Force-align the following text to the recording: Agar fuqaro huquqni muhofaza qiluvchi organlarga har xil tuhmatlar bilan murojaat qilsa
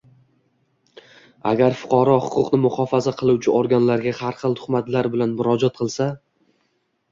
Agar 1.51 1.75
fuqaro 1.81 2.15
huquqni 2.29 2.59
muhofaza 2.63 3.13
qiluvchi 3.21 3.55
organlarga 3.61 4.17
har 4.23 4.41
xil 4.43 4.59
tuhmatlar 4.63 5.13
bilan 5.19 5.39
murojaat 5.39 5.81
qilsa 5.85 6.11